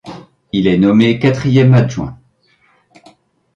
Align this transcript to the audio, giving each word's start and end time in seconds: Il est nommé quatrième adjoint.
Il 0.51 0.65
est 0.65 0.79
nommé 0.79 1.19
quatrième 1.19 1.75
adjoint. 1.75 2.17